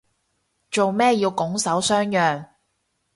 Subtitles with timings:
[0.71, 2.49] 做咩要拱手相讓